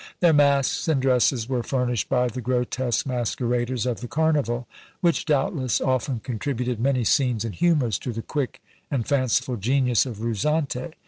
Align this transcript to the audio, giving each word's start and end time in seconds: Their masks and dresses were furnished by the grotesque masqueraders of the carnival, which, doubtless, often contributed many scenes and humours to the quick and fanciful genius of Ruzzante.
Their 0.19 0.33
masks 0.33 0.87
and 0.87 0.99
dresses 0.99 1.47
were 1.47 1.61
furnished 1.61 2.09
by 2.09 2.27
the 2.27 2.41
grotesque 2.41 3.05
masqueraders 3.05 3.85
of 3.85 3.99
the 4.01 4.07
carnival, 4.07 4.67
which, 4.99 5.25
doubtless, 5.25 5.79
often 5.79 6.21
contributed 6.21 6.79
many 6.79 7.03
scenes 7.03 7.45
and 7.45 7.53
humours 7.53 7.99
to 7.99 8.11
the 8.11 8.23
quick 8.23 8.63
and 8.89 9.07
fanciful 9.07 9.57
genius 9.57 10.07
of 10.07 10.19
Ruzzante. 10.19 10.93